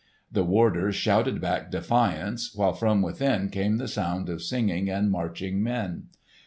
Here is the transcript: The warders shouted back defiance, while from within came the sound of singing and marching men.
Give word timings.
The 0.31 0.43
warders 0.43 0.95
shouted 0.95 1.39
back 1.39 1.69
defiance, 1.69 2.55
while 2.55 2.73
from 2.73 3.03
within 3.03 3.49
came 3.49 3.77
the 3.77 3.87
sound 3.87 4.29
of 4.29 4.41
singing 4.41 4.89
and 4.89 5.11
marching 5.11 5.61
men. 5.61 6.07